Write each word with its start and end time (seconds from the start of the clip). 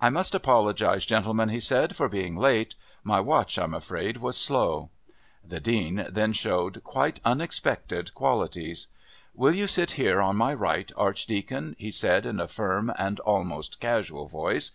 "I 0.00 0.10
must 0.10 0.34
apologise, 0.34 1.06
gentlemen," 1.06 1.48
he 1.50 1.60
said, 1.60 1.94
"for 1.94 2.08
being 2.08 2.34
late. 2.36 2.74
My 3.04 3.20
watch, 3.20 3.56
I'm 3.56 3.72
afraid, 3.72 4.16
was 4.16 4.36
slow." 4.36 4.90
The 5.46 5.60
Dean 5.60 6.08
then 6.10 6.32
showed 6.32 6.82
quite 6.82 7.20
unexpected 7.24 8.12
qualities. 8.12 8.88
"Will 9.32 9.54
you 9.54 9.68
sit 9.68 9.92
here 9.92 10.20
on 10.20 10.34
my 10.34 10.54
right, 10.54 10.90
Archdeacon?" 10.96 11.76
he 11.78 11.92
said 11.92 12.26
in 12.26 12.40
a 12.40 12.48
firm 12.48 12.92
and 12.98 13.20
almost 13.20 13.78
casual 13.78 14.26
voice. 14.26 14.72